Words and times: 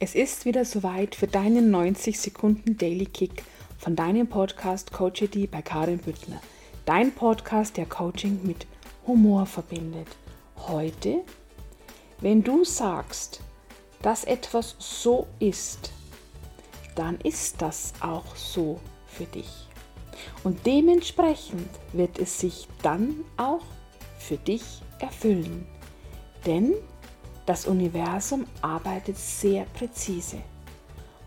Es 0.00 0.16
ist 0.16 0.44
wieder 0.44 0.64
soweit 0.64 1.14
für 1.14 1.28
deinen 1.28 1.70
90 1.70 2.18
Sekunden 2.18 2.76
Daily 2.76 3.06
Kick 3.06 3.44
von 3.78 3.94
deinem 3.94 4.26
Podcast 4.26 4.92
Coachity 4.92 5.46
bei 5.46 5.62
Karin 5.62 5.98
Büttner. 5.98 6.40
Dein 6.84 7.12
Podcast, 7.12 7.76
der 7.76 7.86
Coaching 7.86 8.40
mit 8.42 8.66
Humor 9.06 9.46
verbindet. 9.46 10.08
Heute, 10.56 11.20
wenn 12.20 12.42
du 12.42 12.64
sagst, 12.64 13.40
dass 14.02 14.24
etwas 14.24 14.74
so 14.80 15.28
ist, 15.38 15.92
dann 16.96 17.20
ist 17.20 17.62
das 17.62 17.92
auch 18.00 18.34
so 18.34 18.80
für 19.06 19.26
dich. 19.26 19.68
Und 20.42 20.66
dementsprechend 20.66 21.68
wird 21.92 22.18
es 22.18 22.40
sich 22.40 22.66
dann 22.82 23.24
auch 23.36 23.64
für 24.18 24.38
dich 24.38 24.82
erfüllen. 24.98 25.66
Denn 26.44 26.74
das 27.46 27.66
Universum 27.66 28.46
arbeitet 28.62 29.18
sehr 29.18 29.64
präzise. 29.74 30.38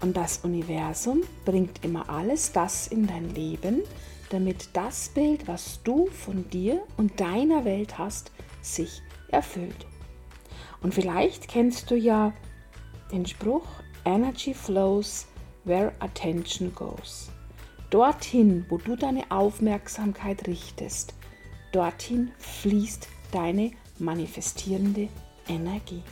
Und 0.02 0.16
das 0.16 0.39
Universum 0.39 1.21
bringt 1.45 1.84
immer 1.84 2.09
alles 2.09 2.52
das 2.52 2.88
in 2.88 3.08
dein 3.08 3.34
Leben, 3.34 3.81
damit 4.30 4.70
das 4.73 5.09
Bild, 5.09 5.48
was 5.48 5.81
du 5.84 6.08
von 6.08 6.49
dir 6.49 6.84
und 6.98 7.20
deiner 7.20 7.66
Welt 7.66 7.98
hast, 7.98 8.31
sich 8.61 9.02
erfüllt. 9.30 9.88
Und 10.81 10.94
vielleicht 10.94 11.48
kennst 11.48 11.89
du 11.89 11.95
ja 11.95 12.34
den 13.11 13.25
Spruch, 13.25 13.66
Energy 14.05 14.53
flows 14.53 15.27
where 15.63 15.94
attention 15.99 16.73
goes. 16.75 17.30
Dorthin, 17.89 18.66
wo 18.70 18.77
du 18.77 18.95
deine 18.95 19.30
Aufmerksamkeit 19.31 20.47
richtest, 20.47 21.13
dorthin 21.72 22.31
fließt 22.38 23.08
deine 23.31 23.72
manifestierende 23.97 25.09
Energie. 25.47 26.03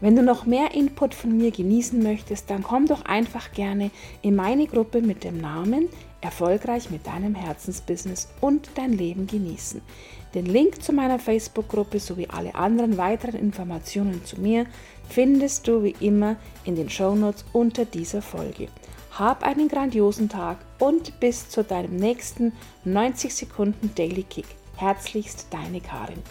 Wenn 0.00 0.14
du 0.14 0.22
noch 0.22 0.46
mehr 0.46 0.74
Input 0.74 1.12
von 1.14 1.36
mir 1.36 1.50
genießen 1.50 2.00
möchtest, 2.00 2.50
dann 2.50 2.62
komm 2.62 2.86
doch 2.86 3.04
einfach 3.04 3.52
gerne 3.52 3.90
in 4.22 4.36
meine 4.36 4.66
Gruppe 4.66 5.02
mit 5.02 5.24
dem 5.24 5.40
Namen 5.40 5.88
Erfolgreich 6.20 6.90
mit 6.90 7.06
deinem 7.06 7.34
Herzensbusiness 7.36 8.28
und 8.40 8.70
dein 8.74 8.92
Leben 8.92 9.26
genießen. 9.28 9.80
Den 10.34 10.46
Link 10.46 10.82
zu 10.82 10.92
meiner 10.92 11.18
Facebook-Gruppe 11.18 12.00
sowie 12.00 12.26
alle 12.28 12.54
anderen 12.56 12.96
weiteren 12.96 13.36
Informationen 13.36 14.24
zu 14.24 14.40
mir 14.40 14.66
findest 15.08 15.68
du 15.68 15.84
wie 15.84 15.94
immer 16.00 16.36
in 16.64 16.74
den 16.74 16.90
Shownotes 16.90 17.44
unter 17.52 17.84
dieser 17.84 18.20
Folge. 18.20 18.68
Hab 19.12 19.44
einen 19.44 19.68
grandiosen 19.68 20.28
Tag 20.28 20.58
und 20.78 21.18
bis 21.20 21.48
zu 21.48 21.62
deinem 21.62 21.96
nächsten 21.96 22.52
90 22.84 23.34
Sekunden 23.34 23.92
Daily 23.94 24.24
Kick. 24.24 24.46
Herzlichst 24.76 25.46
deine 25.50 25.80
Karin. 25.80 26.22